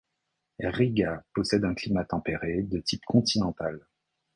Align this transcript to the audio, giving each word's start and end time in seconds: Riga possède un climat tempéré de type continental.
Riga 0.63 1.23
possède 1.31 1.63
un 1.63 1.75
climat 1.75 2.05
tempéré 2.05 2.63
de 2.63 2.79
type 2.79 3.05
continental. 3.05 3.87